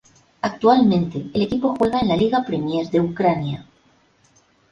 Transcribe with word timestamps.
Actualmente 0.41 1.29
el 1.31 1.43
equipo 1.43 1.75
juega 1.77 1.99
en 1.99 2.07
la 2.07 2.17
Liga 2.17 2.43
Premier 2.43 2.89
de 2.89 3.01
Ucrania. 3.01 3.67